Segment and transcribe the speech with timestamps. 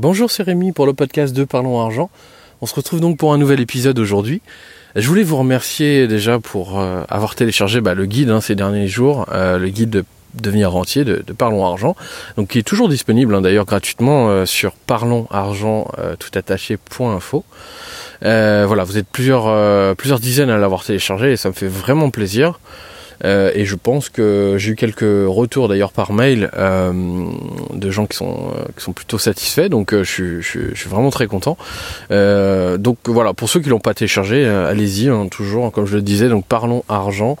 [0.00, 2.08] Bonjour, c'est Rémi pour le podcast de Parlons Argent.
[2.60, 4.42] On se retrouve donc pour un nouvel épisode aujourd'hui.
[4.94, 8.86] Je voulais vous remercier déjà pour euh, avoir téléchargé bah, le guide hein, ces derniers
[8.86, 11.96] jours, euh, le guide de devenir rentier de, Parlons Argent,
[12.36, 15.90] donc qui est toujours disponible hein, d'ailleurs gratuitement euh, sur parlonsargent
[16.20, 17.44] toutattaché.info.
[18.22, 22.60] voilà, vous êtes plusieurs, plusieurs dizaines à l'avoir téléchargé et ça me fait vraiment plaisir.
[23.24, 26.92] Euh, et je pense que j'ai eu quelques retours d'ailleurs par mail euh,
[27.72, 30.02] de gens qui sont, euh, qui sont plutôt satisfaits, donc je,
[30.40, 31.56] je, je, suis vraiment très content.
[32.10, 36.28] donc voilà, pour ceux qui l'ont pas téléchargé, allez-y, hein, toujours, comme je le disais,
[36.28, 37.36] donc parlons argent.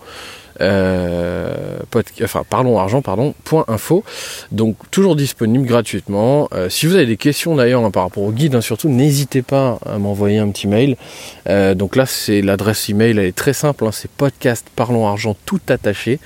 [0.60, 1.78] Euh,
[2.22, 4.04] enfin parlons pardon point info.
[4.52, 6.48] Donc toujours disponible gratuitement.
[6.52, 9.42] Euh, si vous avez des questions d'ailleurs hein, par rapport au guide hein, surtout n'hésitez
[9.42, 10.96] pas à m'envoyer un petit mail.
[11.48, 15.36] Euh, donc là c'est l'adresse email elle est très simple hein, c'est podcast parlons argent
[15.46, 16.18] tout attaché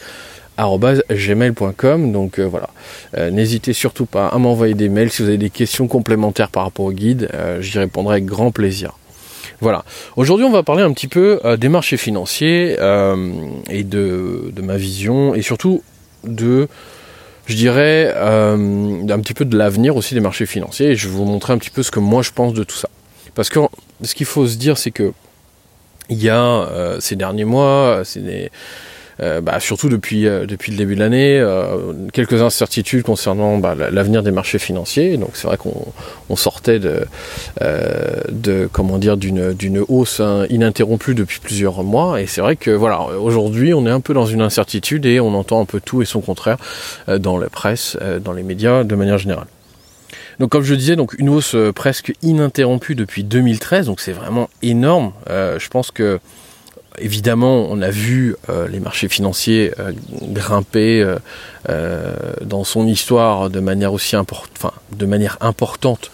[0.59, 2.69] gmail.com donc voilà.
[3.17, 6.85] N'hésitez surtout pas à m'envoyer des mails si vous avez des questions complémentaires par rapport
[6.85, 7.29] au guide.
[7.61, 8.93] J'y répondrai avec grand plaisir
[9.63, 9.85] voilà.
[10.17, 13.33] Aujourd'hui, on va parler un petit peu euh, des marchés financiers euh,
[13.71, 15.85] et de, ma vision et surtout
[16.25, 16.67] de,
[17.47, 20.89] je dirais, euh, un petit peu de l'avenir aussi des marchés financiers.
[20.89, 22.75] Et je vais vous montrer un petit peu ce que moi je pense de tout
[22.75, 22.89] ça.
[23.37, 23.61] Parce que
[24.03, 25.13] ce qu'il faut se dire, c'est que
[26.11, 26.69] il y a
[26.99, 28.51] ces derniers mois, c'est des
[29.21, 34.23] bah, surtout depuis, euh, depuis le début de l'année, euh, quelques incertitudes concernant bah, l'avenir
[34.23, 35.17] des marchés financiers.
[35.17, 37.07] Donc c'est vrai qu'on sortait de,
[38.73, 42.21] comment dire d'une d'une hausse hein, ininterrompue depuis plusieurs mois.
[42.21, 45.35] Et c'est vrai que voilà, aujourd'hui on est un peu dans une incertitude et on
[45.35, 46.57] entend un peu tout et son contraire
[47.19, 49.47] dans la presse, dans les médias de manière générale.
[50.41, 55.13] Donc comme je disais, donc une hausse presque ininterrompue depuis 2013, donc c'est vraiment énorme.
[55.29, 56.19] je pense que
[56.99, 61.05] évidemment, on a vu euh, les marchés financiers euh, grimper
[61.69, 66.11] euh, dans son histoire de manière aussi enfin, de manière importante,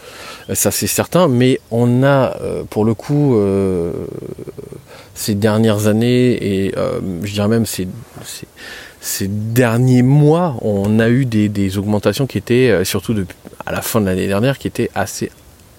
[0.52, 2.36] ça c'est certain, mais on a
[2.70, 3.38] pour le coup
[5.14, 6.74] ces dernières années et
[7.22, 7.86] je dirais même ces,
[9.28, 13.14] derniers mois, on a eu des, des augmentations qui étaient surtout
[13.66, 15.30] à la fin de l'année dernière qui étaient assez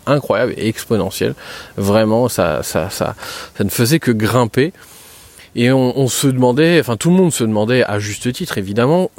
[0.10, 1.36] incroyable et exponentielle.
[1.78, 3.16] Vraiment, ça, ça, ça,
[3.58, 4.74] ça ne faisait que grimper.
[5.56, 9.10] Et on, on, se demandait, enfin tout le monde se demandait, à juste titre évidemment,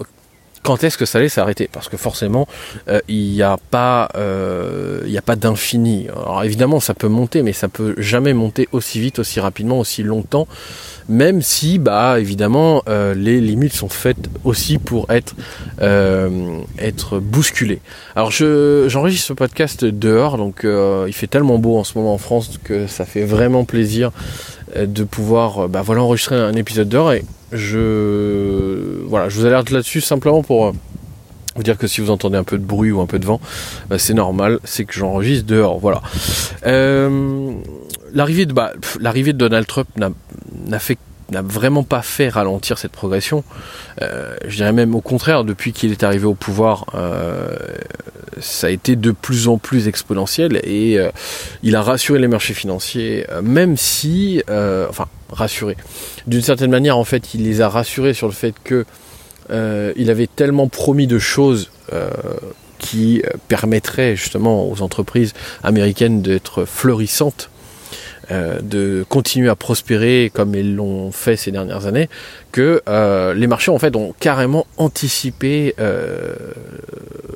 [0.63, 1.69] quand est-ce que ça allait s'arrêter?
[1.73, 2.47] Parce que forcément,
[2.89, 6.09] euh, il n'y a pas, euh, a pas d'infini.
[6.09, 10.03] Alors évidemment, ça peut monter, mais ça peut jamais monter aussi vite, aussi rapidement, aussi
[10.03, 10.47] longtemps.
[11.09, 15.35] Même si, bah, évidemment, euh, les limites sont faites aussi pour être,
[16.79, 17.81] être bousculées.
[18.15, 22.19] Alors, je, j'enregistre ce podcast dehors, donc il fait tellement beau en ce moment en
[22.19, 24.13] France que ça fait vraiment plaisir
[24.77, 28.70] de pouvoir, bah, voilà, enregistrer un épisode dehors et je
[29.07, 30.73] voilà, je vous alerte là-dessus simplement pour euh,
[31.57, 33.41] vous dire que si vous entendez un peu de bruit ou un peu de vent,
[33.89, 35.79] bah, c'est normal, c'est que j'enregistre dehors.
[35.79, 36.03] Voilà.
[36.67, 37.53] Euh,
[38.13, 43.45] l'arrivée de bah, l'arrivée de Donald Trump n'a vraiment pas fait ralentir cette progression.
[44.03, 46.87] Euh, je dirais même au contraire, depuis qu'il est arrivé au pouvoir,
[48.41, 50.99] ça a été de plus en plus exponentiel et
[51.63, 55.77] il a rassuré les marchés financiers, même si, enfin, rassuré.
[56.27, 58.85] D'une certaine manière, en fait, il les a rassurés sur le fait que
[59.51, 62.11] euh, il avait tellement promis de choses euh,
[62.79, 65.33] qui euh, permettraient justement aux entreprises
[65.63, 67.51] américaines d'être florissantes,
[68.63, 72.09] de continuer à prospérer comme ils l'ont fait ces dernières années,
[72.53, 72.81] que
[73.35, 75.75] les marchés en fait ont carrément anticipé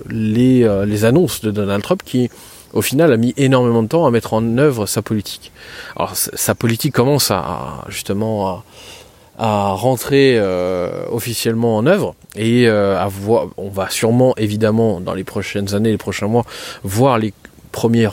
[0.09, 2.31] les, les annonces de Donald Trump qui
[2.75, 5.53] au final, a mis énormément de temps à mettre en œuvre sa politique.
[5.97, 8.63] Alors, sa politique commence à, justement
[9.39, 13.09] à, rentrer euh, officiellement en œuvre et euh, à
[13.57, 16.45] on va sûrement évidemment dans les prochaines années, les prochains mois,
[16.85, 17.33] voir les
[17.73, 18.09] premiers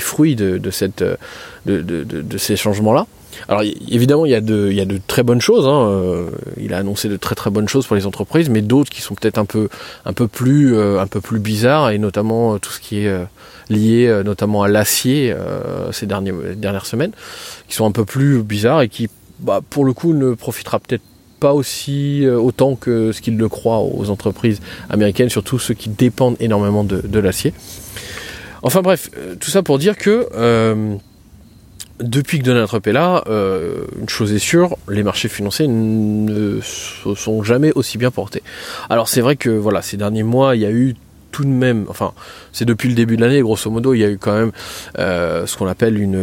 [0.00, 3.06] fruits de, de ces changements-là.
[3.48, 5.66] Alors évidemment, il y a de, il y a de très bonnes choses.
[5.66, 5.88] Hein.
[5.88, 9.00] Euh, il a annoncé de très très bonnes choses pour les entreprises, mais d'autres qui
[9.00, 9.68] sont peut-être un peu,
[10.04, 13.10] un peu plus, un peu plus bizarres, et notamment tout ce qui est
[13.70, 17.12] euh, notamment à l'acier euh, ces dernières semaines,
[17.68, 19.08] qui sont un peu plus bizarres et qui,
[19.40, 21.02] bah, pour le coup, ne profitera peut-être
[21.40, 25.88] pas aussi euh, autant que ce qu'il le croit aux entreprises américaines, surtout ceux qui
[25.88, 27.52] dépendent énormément de, l'acier.
[28.62, 30.28] Enfin bref, tout ça pour dire que
[32.02, 37.14] depuis que Donald Trump est là, une chose est sûre, les marchés financiers ne se
[37.14, 38.42] sont jamais aussi bien portés.
[38.90, 40.94] Alors c'est vrai que voilà, ces derniers mois, il y a eu
[41.32, 42.12] tout de même, enfin,
[42.52, 44.52] c'est depuis le début de l'année, grosso modo, il y a eu quand même
[44.98, 46.22] euh, ce qu'on appelle une,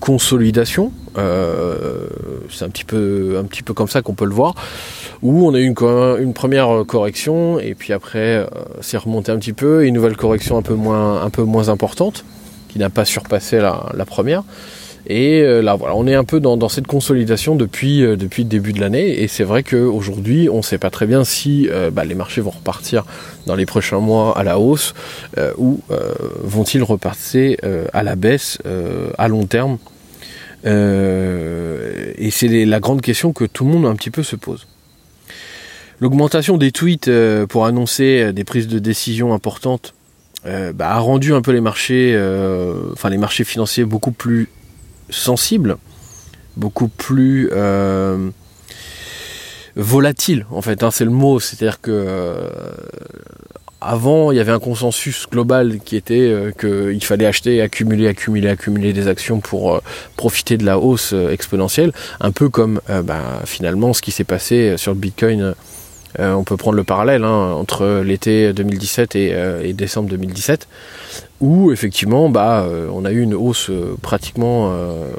[0.00, 0.92] consolidation.
[1.18, 2.06] Euh,
[2.48, 4.54] c'est un petit peu, un petit peu comme ça qu'on peut le voir,
[5.22, 5.76] où on a eu une,
[6.22, 8.46] une première correction et puis après, euh,
[8.80, 12.24] c'est remonté un petit peu, une nouvelle correction un peu moins, un peu moins importante,
[12.78, 14.42] n'a pas surpassé la, la première.
[15.08, 18.48] Et euh, là, voilà, on est un peu dans, cette consolidation depuis, euh, depuis le
[18.48, 19.22] début de l'année.
[19.22, 22.40] Et c'est vrai qu'aujourd'hui, on ne sait pas très bien si euh, bah, les marchés
[22.40, 23.04] vont repartir
[23.46, 24.94] dans les prochains mois à la hausse
[25.58, 25.80] ou
[26.42, 27.56] vont-ils repartir
[27.92, 28.58] à la baisse
[29.18, 29.78] à long terme.
[30.64, 34.66] et c'est la grande question que tout le monde un petit peu se pose.
[36.00, 37.10] L'augmentation des tweets
[37.48, 39.94] pour annoncer des prises de décision importantes
[40.74, 42.16] bah, a rendu un peu les marchés,
[42.92, 44.48] enfin les marchés financiers beaucoup plus
[45.10, 45.76] sensible,
[46.56, 48.30] beaucoup plus euh,
[49.76, 50.82] volatile en fait.
[50.82, 52.50] Hein, c'est le mot, c'est-à-dire que euh,
[53.80, 58.48] avant il y avait un consensus global qui était euh, qu'il fallait acheter, accumuler, accumuler,
[58.48, 59.80] accumuler des actions pour
[60.16, 64.92] profiter de la hausse exponentielle, un peu comme bah, finalement ce qui s'est passé sur
[64.92, 65.54] le Bitcoin.
[66.18, 70.66] On peut prendre le parallèle hein, entre l'été 2017 et, et, décembre 2017
[71.40, 75.10] où effectivement bah, euh, on a eu une hausse euh, pratiquement euh,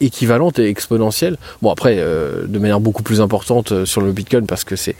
[0.00, 1.36] équivalente et exponentielle.
[1.60, 4.92] Bon après de manière beaucoup plus importante sur le Bitcoin parce que ça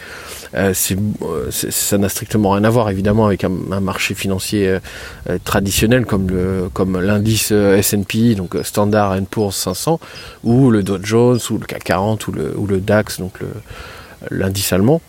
[1.98, 4.76] n'a strictement rien à voir évidemment avec un, marché financier
[5.44, 10.00] traditionnel comme l'indice S&P donc Standard Poor's 500
[10.44, 13.38] ou le Dow Jones ou le CAC 40 ou le ou le DAX donc
[14.30, 15.00] l'indice allemand.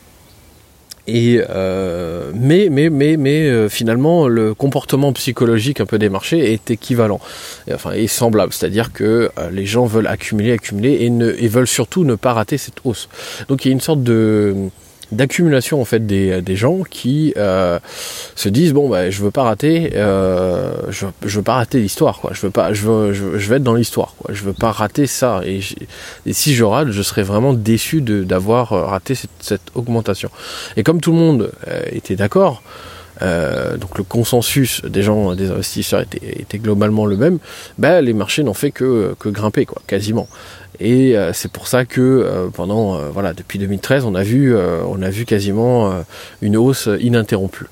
[1.07, 6.53] Et euh, mais mais mais mais euh, finalement le comportement psychologique un peu des marchés
[6.53, 7.19] est équivalent,
[7.68, 11.48] et, enfin est semblable, c'est-à-dire que euh, les gens veulent accumuler, accumuler et ne et
[11.48, 13.09] veulent surtout ne pas rater cette hausse.
[13.48, 14.69] Donc il y a une sorte de
[15.11, 17.79] d'accumulation en fait des, des gens qui euh,
[18.35, 22.19] se disent bon bah je veux pas rater euh, je, je veux pas rater l'histoire
[22.19, 22.31] quoi.
[22.33, 24.33] Je veux pas je veux je, veux être dans l'histoire quoi.
[24.33, 25.41] Je veux pas rater ça.
[25.45, 25.59] Et,
[26.25, 30.29] et, si je rate je serais vraiment déçu d'avoir raté cette, cette, augmentation.
[30.77, 32.61] Et comme tout le monde euh, était d'accord
[33.21, 37.39] euh, donc le consensus des gens, des investisseurs était, globalement le même,
[37.77, 40.27] bah, les marchés n'ont fait que, grimper, quoi, quasiment.
[40.79, 45.01] Et euh, c'est pour ça que euh, pendant voilà depuis 2013 on a vu on
[45.01, 45.93] a vu quasiment
[46.41, 47.67] une hausse ininterrompue.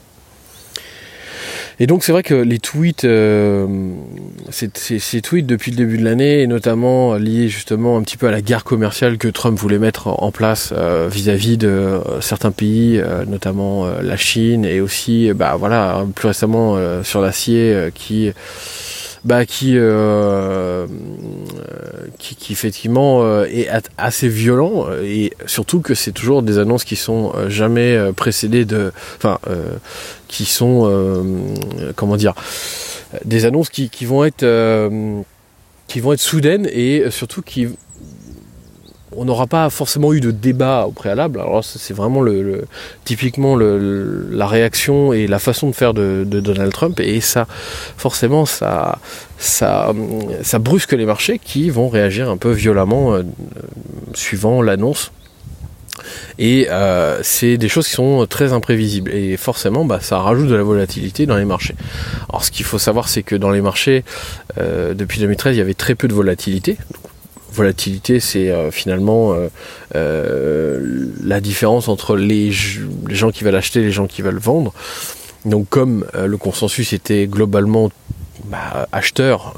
[1.82, 3.08] Et donc c'est vrai que les tweets,
[4.52, 8.32] ces, tweets depuis le début de l'année, et notamment liés justement un petit peu à
[8.32, 10.74] la guerre commerciale que Trump voulait mettre en place
[11.10, 17.90] vis-à-vis de certains pays, notamment la Chine, et aussi, bah voilà, plus récemment sur l'acier,
[17.96, 18.32] qui
[19.26, 20.88] bah, qui, euh,
[22.18, 26.96] qui, qui, effectivement euh, est assez violent et surtout que c'est toujours des annonces qui
[26.96, 29.40] sont euh, jamais euh, précédées de, enfin,
[30.28, 31.46] qui sont,
[31.96, 32.34] comment dire,
[33.26, 34.46] des annonces qui, qui vont être,
[35.88, 37.68] qui vont être soudaines et surtout qui
[39.16, 41.40] on n'aura pas forcément eu de débat au préalable.
[41.40, 42.66] Alors c'est vraiment le,
[43.06, 47.48] typiquement la réaction et la façon de faire de, Donald Trump et ça
[47.98, 49.00] forcément ça,
[49.38, 49.94] ça
[50.44, 53.24] ça brusque les marchés qui vont réagir un peu violemment euh,
[54.14, 55.12] suivant l'annonce.
[56.38, 59.14] Et euh, c'est des choses qui sont très imprévisibles.
[59.14, 61.76] Et forcément, bah, ça rajoute de la volatilité dans les marchés.
[62.30, 64.06] Alors ce qu'il faut savoir, c'est que dans les marchés,
[64.58, 66.78] euh, depuis 2013, il y avait très peu de volatilité
[67.52, 69.50] volatilité, c'est euh, finalement euh,
[69.96, 74.74] euh, la différence entre les, gens qui veulent acheter et les gens qui veulent vendre.
[75.46, 77.90] Donc comme le consensus était globalement
[78.44, 79.54] bah, acheteur,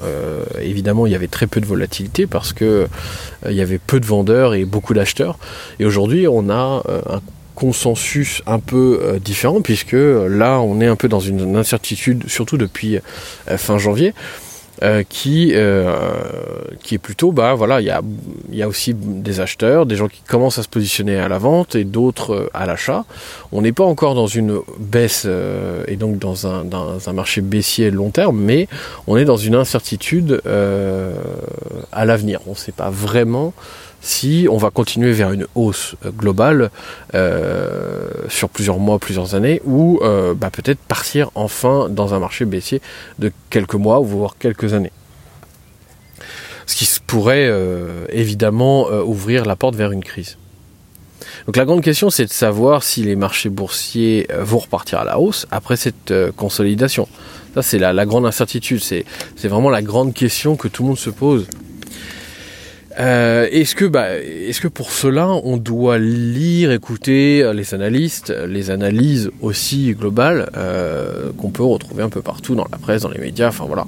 [0.62, 2.88] évidemment il y avait très peu de volatilité parce que
[3.50, 5.40] il y avait peu de vendeurs et beaucoup d'acheteurs.
[5.80, 7.22] Et aujourd'hui on a un
[7.56, 13.00] consensus un peu différent puisque là on est un peu dans une incertitude, surtout depuis
[13.58, 14.14] fin janvier.
[14.84, 15.96] Euh, qui euh,
[16.82, 18.02] qui est plutôt bah voilà il y a
[18.52, 21.76] y a aussi des acheteurs des gens qui commencent à se positionner à la vente
[21.76, 23.06] et d'autres euh, à l'achat.
[23.52, 25.28] On n'est pas encore dans une baisse
[25.88, 28.68] et donc dans un dans un marché baissier long terme mais
[29.06, 30.42] on est dans une incertitude
[31.92, 32.40] à l'avenir.
[32.48, 33.54] On ne sait pas vraiment
[34.02, 36.72] si on va continuer vers une hausse globale
[37.14, 42.46] euh, sur plusieurs mois, plusieurs années, ou euh, bah, peut-être partir enfin dans un marché
[42.46, 42.82] baissier
[43.20, 44.92] de quelques mois, voire quelques années.
[46.66, 50.38] Ce qui pourrait euh, évidemment ouvrir la porte vers une crise.
[51.46, 55.20] Donc la grande question, c'est de savoir si les marchés boursiers vont repartir à la
[55.20, 57.08] hausse après cette consolidation.
[57.54, 58.82] Ça, c'est la, grande incertitude.
[58.82, 59.06] C'est
[59.48, 61.48] vraiment la grande question que tout le monde se pose.
[63.02, 68.70] Euh, est-ce que, bah, est-ce que pour cela, on doit lire, écouter les analystes, les
[68.70, 73.20] analyses aussi globales euh, qu'on peut retrouver un peu partout dans la presse, dans les
[73.20, 73.88] médias, enfin voilà.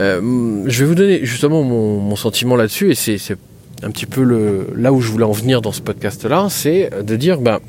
[0.00, 3.36] Euh, je vais vous donner justement mon, sentiment là-dessus, et c'est,
[3.82, 7.16] un petit peu le, là où je voulais en venir dans ce podcast-là, c'est de
[7.16, 7.60] dire, bah,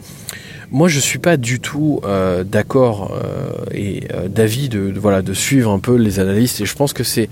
[0.72, 5.34] moi, je suis pas du tout euh, d'accord euh, et euh, d'avis de, voilà de
[5.34, 6.62] suivre un peu les analystes.
[6.62, 7.30] Et je pense que c'est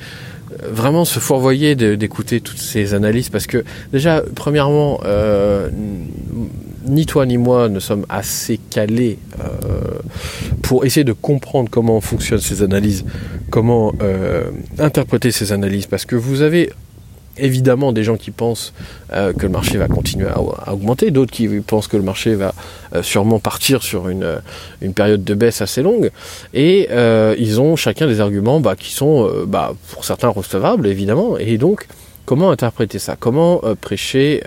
[0.61, 5.69] vraiment se fourvoyer d'écouter toutes ces analyses parce que déjà, premièrement, euh,
[6.85, 9.99] ni toi ni moi ne sommes assez calés euh,
[10.61, 13.05] pour essayer de comprendre comment fonctionnent ces analyses,
[13.49, 14.43] comment euh,
[14.79, 16.71] interpréter ces analyses, parce que vous avez
[17.37, 18.73] évidemment des gens qui pensent
[19.11, 22.53] euh, que le marché va continuer à, augmenter, d'autres qui pensent que le marché va
[22.95, 24.41] euh, sûrement partir sur une,
[24.81, 26.11] une, période de baisse assez longue,
[26.53, 30.87] et euh, ils ont chacun des arguments bah, qui sont euh, bah, pour certains recevables
[30.87, 31.87] évidemment, et donc
[32.25, 34.43] comment interpréter ça, comment euh, prêcher,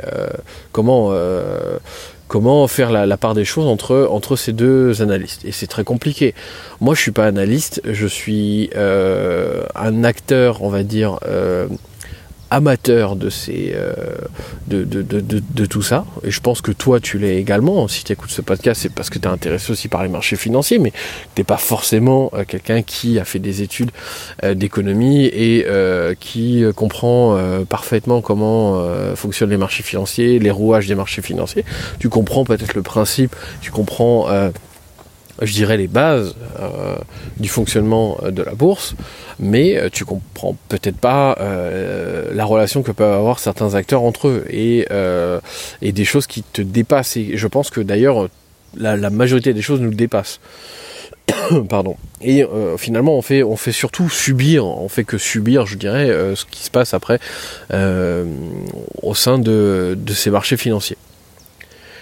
[0.73, 5.45] comment faire la, part des choses entre, ces deux analystes?
[5.45, 6.35] Et c'est très compliqué.
[6.81, 11.67] Moi, je suis pas analyste, je suis euh, un acteur, on va dire, euh,
[12.51, 13.93] amateur de, ces, euh,
[14.69, 16.05] de, tout ça.
[16.23, 17.89] Et je pense que toi, tu l'es également.
[17.89, 20.37] Si tu écoutes ce podcast, c'est parce que tu es intéressé aussi par les marchés
[20.37, 23.91] financiers, mais tu n'es pas forcément euh, quelqu'un qui a fait des études
[24.45, 25.67] euh, d'économie et
[26.21, 27.39] qui comprend
[27.69, 28.85] parfaitement comment
[29.15, 31.65] fonctionnent les marchés financiers, les rouages des marchés financiers.
[31.99, 34.27] Tu comprends peut-être le principe, tu comprends
[35.43, 36.97] je dirais, les bases euh,
[37.37, 38.95] du fonctionnement de la bourse,
[39.39, 44.29] mais euh, tu comprends peut-être pas euh, la relation que peuvent avoir certains acteurs entre
[44.29, 45.41] eux et, euh,
[45.83, 47.17] et des choses qui te dépassent.
[47.17, 48.29] Et je pense que d'ailleurs,
[48.77, 50.41] la, majorité des choses nous dépassent.
[51.69, 51.97] Pardon.
[52.23, 56.09] Et euh, finalement, on fait, on fait surtout subir, on fait que subir, je dirais,
[56.09, 57.19] euh, ce qui se passe après
[59.03, 60.97] au sein de, de ces marchés financiers.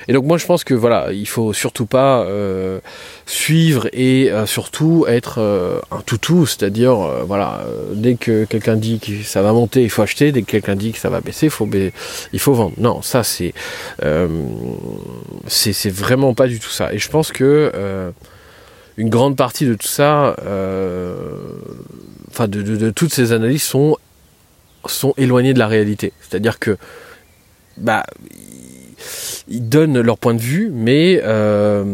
[0.08, 2.80] Et donc moi je pense que voilà, il faut surtout pas euh,
[3.26, 8.98] suivre et euh, surtout être euh, un toutou, c'est-à-dire euh, voilà, dès que quelqu'un dit
[9.00, 11.46] que ça va monter, il faut acheter, dès que quelqu'un dit que ça va baisser,
[11.46, 11.68] il faut
[12.32, 12.74] il faut vendre.
[12.78, 13.54] Non, ça c'est
[14.02, 14.28] euh,
[15.46, 16.92] c'est vraiment pas du tout ça.
[16.92, 18.10] Et je pense que euh,
[18.96, 20.36] une grande partie de tout ça,
[22.30, 23.96] enfin de, de, de toutes ces analyses sont
[24.86, 26.12] sont éloignées de la réalité.
[26.20, 26.76] C'est-à-dire que
[27.76, 28.04] bah
[29.48, 31.84] ils donnent leur point de vue, mais euh,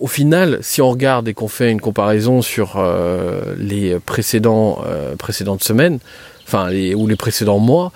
[0.00, 5.64] au final, si on regarde et qu'on fait une comparaison sur euh, les euh, précédentes
[5.64, 5.98] semaines,
[6.46, 7.92] enfin ou les précédents mois,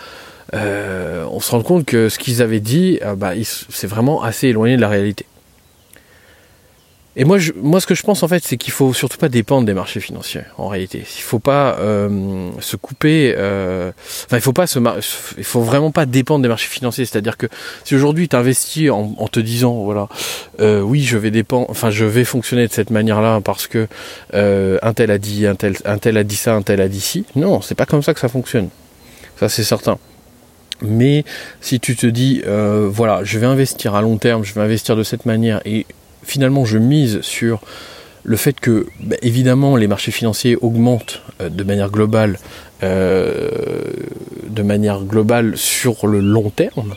[0.52, 4.80] on se rend compte que ce qu'ils avaient dit, bah, c'est vraiment assez éloigné de
[4.80, 5.24] la réalité.
[7.16, 9.66] Et moi, moi, ce que je pense en fait, c'est qu'il faut surtout pas dépendre
[9.66, 10.42] des marchés financiers.
[10.58, 13.34] En réalité, il faut pas euh, se couper.
[13.36, 13.90] Euh,
[14.26, 14.78] enfin, il faut pas se,
[15.36, 17.04] il faut vraiment pas dépendre des marchés financiers.
[17.04, 17.46] C'est-à-dire que
[17.84, 20.08] si aujourd'hui tu investis en, te disant, voilà,
[20.60, 23.88] euh, oui, je vais dépendre, enfin, je vais fonctionner de cette manière-là parce que
[24.32, 27.24] un tel a dit, un tel, a dit ça, un tel a dit ci.
[27.34, 28.68] Non, c'est pas comme ça que ça fonctionne.
[29.40, 29.98] Ça, c'est certain.
[30.80, 31.24] Mais
[31.60, 35.02] si tu te dis, voilà, je vais investir à long terme, je vais investir de
[35.02, 35.86] cette manière et
[36.22, 37.60] finalement je mise sur
[38.22, 42.38] le fait que, bah, évidemment, les marchés financiers augmentent euh, de manière globale,
[42.82, 43.48] euh,
[44.48, 46.94] de manière globale sur le long terme,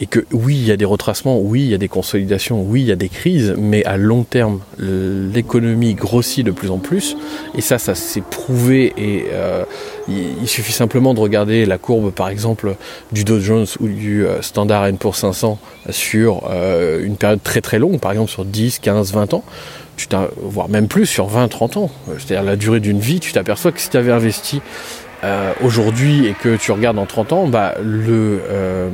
[0.00, 2.82] et que oui, il y a des retracements, oui, il y a des consolidations, oui,
[2.82, 7.16] il y a des crises, mais à long terme, l'économie grossit de plus en plus,
[7.56, 9.64] et ça, ça s'est prouvé, et euh,
[10.08, 12.76] il, suffit simplement de regarder la courbe, par exemple,
[13.12, 15.58] du Dow Jones ou du euh, Standard Poor's 500
[15.90, 19.44] sur euh, une période très très longue, par exemple sur 10, 15, 20 ans,
[19.96, 20.08] tu
[20.42, 23.80] voire même plus sur 20, 30 ans, c'est-à-dire la durée d'une vie, tu t'aperçois que
[23.80, 24.60] si tu avais investi
[25.24, 28.90] euh, aujourd'hui et que tu regardes en 30 ans, bah, le euh,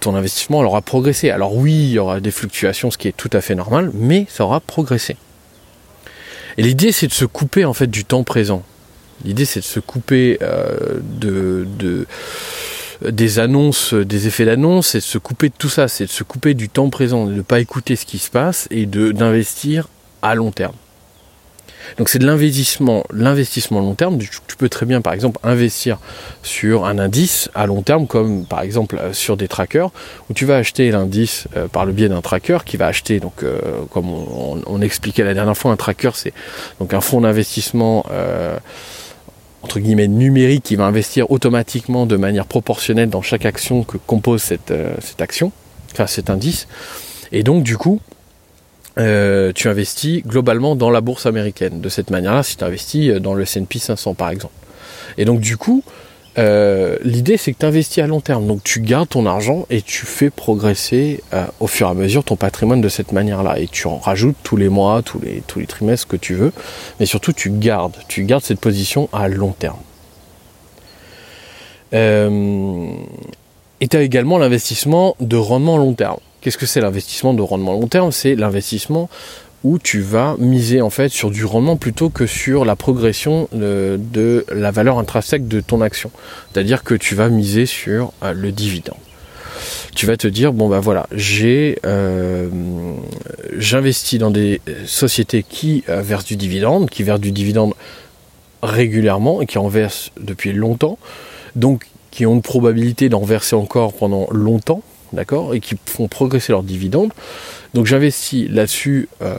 [0.00, 1.30] ton investissement aura progressé.
[1.30, 4.26] Alors oui, il y aura des fluctuations, ce qui est tout à fait normal, mais
[4.28, 5.16] ça aura progressé.
[6.56, 8.62] Et l'idée, c'est de se couper en fait du temps présent.
[9.24, 12.06] L'idée, c'est de se couper euh, de, de
[13.10, 16.22] des annonces, des effets d'annonce, c'est de se couper de tout ça, c'est de se
[16.22, 19.88] couper du temps présent, de ne pas écouter ce qui se passe et d'investir
[20.22, 20.74] à long terme.
[21.98, 24.18] Donc c'est de l'investissement, l'investissement long terme.
[24.18, 25.98] Tu peux très bien, par exemple, investir
[26.42, 29.90] sur un indice à long terme, comme par exemple sur des trackers,
[30.30, 33.42] où tu vas acheter l'indice euh, par le biais d'un tracker qui va acheter, donc
[33.42, 36.34] euh, comme on, expliquait la dernière fois, un tracker c'est
[36.78, 38.04] donc un fonds d'investissement.
[38.10, 38.58] Euh,
[39.64, 44.42] entre guillemets numérique qui va investir automatiquement de manière proportionnelle dans chaque action que compose
[44.42, 45.52] cette, euh, cette action,
[45.92, 46.68] enfin cet indice.
[47.32, 48.00] Et donc du coup,
[48.98, 51.80] euh, tu investis globalement dans la bourse américaine.
[51.80, 54.54] De cette manière-là, si tu investis dans le S&P 500 par exemple.
[55.18, 55.82] Et donc du coup,
[56.36, 58.46] euh, l'idée c'est que tu investis à long terme.
[58.46, 62.24] Donc tu gardes ton argent et tu fais progresser euh, au fur et à mesure
[62.24, 63.58] ton patrimoine de cette manière-là.
[63.58, 66.52] Et tu en rajoutes tous les mois, tous les, tous les trimestres que tu veux.
[67.00, 69.78] Mais surtout tu gardes, tu gardes cette position à long terme.
[71.92, 72.88] Euh,
[73.80, 76.18] et tu as également l'investissement de rendement long terme.
[76.44, 78.12] Qu'est-ce que c'est l'investissement de rendement long terme?
[78.12, 79.08] C'est l'investissement
[79.64, 84.44] où tu vas miser en fait sur du rendement plutôt que sur la progression de,
[84.52, 86.10] la valeur intrinsèque de ton action.
[86.52, 88.98] C'est-à-dire que tu vas miser sur euh, le dividende.
[89.94, 92.50] Tu vas te dire bon bah voilà j'ai euh,
[93.56, 97.72] j'investis dans des sociétés qui euh, versent du dividende, qui versent du dividende
[98.62, 100.98] régulièrement et qui en versent depuis longtemps,
[101.56, 104.82] donc qui ont une probabilité d'en verser encore pendant longtemps,
[105.14, 107.12] d'accord, et qui font progresser leurs dividendes.
[107.74, 109.36] Donc j'investis là-dessus euh,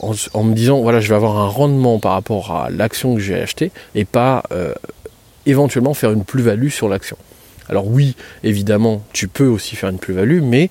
[0.00, 3.40] en, me disant voilà je vais avoir un rendement par rapport à l'action que j'ai
[3.40, 4.74] achetée et pas euh,
[5.46, 7.16] éventuellement faire une plus-value sur l'action.
[7.68, 10.70] Alors oui, évidemment, tu peux aussi faire une plus-value, mais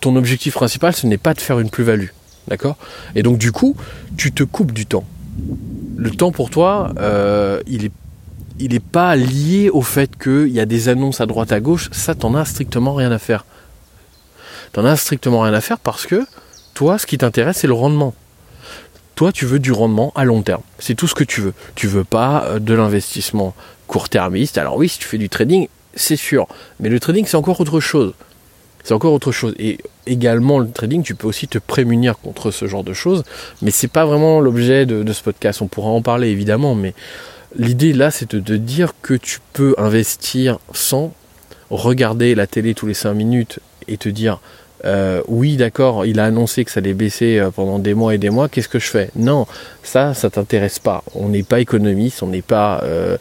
[0.00, 2.08] ton objectif principal ce n'est pas de faire une plus-value.
[2.48, 2.76] D'accord?
[3.14, 3.76] Et donc du coup,
[4.16, 5.04] tu te coupes du temps.
[5.96, 7.92] Le temps pour toi, euh, il est
[8.58, 11.90] il n'est pas lié au fait qu'il y a des annonces à droite à gauche,
[11.92, 13.44] ça t'en as strictement rien à faire.
[14.76, 16.26] T'en as strictement rien à faire parce que
[16.74, 18.14] toi, ce qui t'intéresse, c'est le rendement.
[19.14, 20.60] Toi, tu veux du rendement à long terme.
[20.78, 21.54] C'est tout ce que tu veux.
[21.76, 23.54] Tu veux pas euh, de l'investissement
[23.86, 24.58] court-termiste.
[24.58, 26.46] Alors oui, si tu fais du trading, c'est sûr.
[26.78, 28.12] Mais le trading, c'est encore autre chose.
[28.84, 29.54] C'est encore autre chose.
[29.58, 33.24] Et également, le trading, tu peux aussi te prémunir contre ce genre de choses.
[33.62, 35.62] Mais c'est pas vraiment l'objet de, ce podcast.
[35.62, 36.92] On pourra en parler évidemment, mais
[37.56, 41.14] l'idée là, c'est de, de dire que tu peux investir sans
[41.70, 44.38] regarder la télé tous les 5 minutes et te dire
[44.84, 48.18] euh, oui, d'accord, il a annoncé que ça allait baisser euh, pendant des mois et
[48.18, 49.10] des mois, qu'est-ce que je fais?
[49.16, 49.46] Non,
[49.82, 51.02] ça, ça t'intéresse pas.
[51.14, 53.16] On n'est pas économiste, on n'est pas, euh,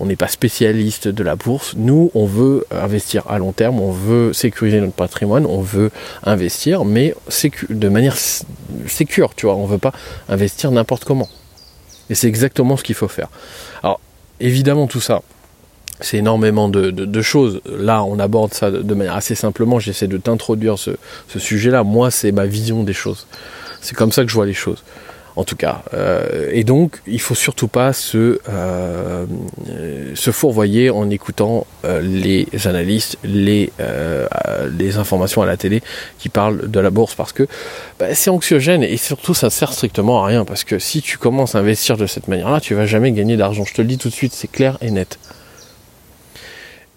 [0.00, 1.74] on n'est pas spécialiste de la bourse.
[1.76, 5.90] Nous, on veut investir à long terme, on veut sécuriser notre patrimoine, on veut
[6.24, 7.14] investir, mais
[7.70, 8.16] de manière
[8.86, 9.56] sécure, tu vois.
[9.56, 9.92] On veut pas
[10.28, 11.28] investir n'importe comment.
[12.10, 13.28] Et c'est exactement ce qu'il faut faire.
[13.82, 14.00] Alors,
[14.40, 15.22] évidemment, tout ça,
[16.00, 17.60] c'est énormément de, choses.
[17.66, 19.78] Là, on aborde ça de, manière assez simplement.
[19.78, 20.92] J'essaie de t'introduire ce,
[21.36, 21.82] sujet-là.
[21.82, 23.26] Moi, c'est ma vision des choses.
[23.80, 24.82] C'est comme ça que je vois les choses.
[25.36, 25.82] En tout cas.
[25.94, 29.24] Euh, et donc, il faut surtout pas se, euh,
[30.16, 33.70] se fourvoyer en écoutant euh, les analystes, les,
[34.76, 35.80] les informations à la télé
[36.18, 37.46] qui parlent de la bourse parce que
[38.00, 41.54] bah, c'est anxiogène et surtout ça sert strictement à rien parce que si tu commences
[41.54, 43.64] à investir de cette manière-là, tu vas jamais gagner d'argent.
[43.64, 45.20] Je te le dis tout de suite, c'est clair et net.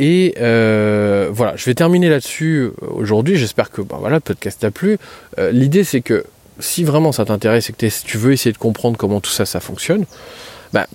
[0.02, 3.36] Et euh, voilà, je vais terminer là-dessus euh, aujourd'hui.
[3.36, 4.98] J'espère que bah, voilà, le podcast t'a plu.
[5.38, 6.26] Euh, l'idée, c'est que
[6.60, 9.60] si vraiment ça t'intéresse et que tu veux essayer de comprendre comment tout ça, ça
[9.60, 10.06] fonctionne,
[10.74, 10.88] bah,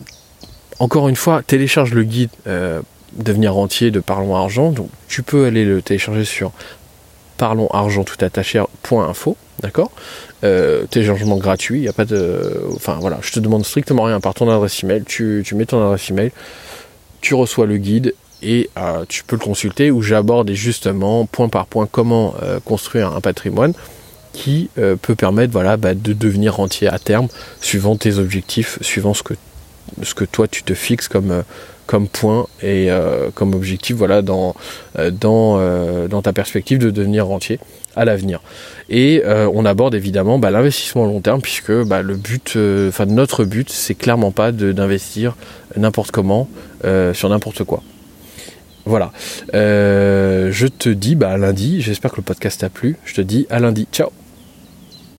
[0.81, 2.31] encore une fois, télécharge le guide
[3.13, 4.73] Devenir rentier de Parlons Argent.
[4.73, 6.53] Donc, tu peux aller le télécharger sur
[7.39, 9.91] parlonsargent tout attaché.info, d'accord
[10.91, 12.61] Téléchargement gratuit, il a pas de.
[12.75, 15.05] Enfin voilà, je te demande strictement rien par ton adresse email.
[15.05, 16.33] Tu mets ton adresse email,
[17.23, 18.13] tu reçois le guide
[18.47, 23.13] et euh, tu peux le consulter où j'aborde justement point par point comment euh, construire
[23.13, 23.73] un patrimoine
[24.33, 27.27] qui euh, peut permettre voilà, bah, de devenir rentier à terme
[27.61, 29.35] suivant tes objectifs, suivant ce que,
[30.03, 31.43] ce que toi tu te fixes comme,
[31.87, 32.89] comme point et
[33.35, 34.55] comme objectif voilà, dans,
[35.13, 37.59] dans, dans ta perspective de devenir rentier
[37.95, 38.43] à l'avenir.
[38.91, 43.45] Et on aborde évidemment bah, l'investissement à long terme puisque bah, le but, enfin notre
[43.45, 45.37] but, c'est clairement pas d'investir
[45.77, 46.49] n'importe comment
[47.15, 47.83] sur n'importe quoi.
[48.87, 49.13] Voilà.
[49.55, 51.83] Euh, je te dis bah, à lundi.
[51.83, 52.97] J'espère que le podcast t'a plu.
[53.05, 53.87] Je te dis à lundi.
[53.93, 54.11] Ciao